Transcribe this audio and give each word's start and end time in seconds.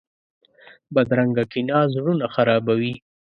بدرنګه 0.93 1.43
کینه 1.51 1.79
زړونه 1.93 2.25
خرابوي 2.33 2.93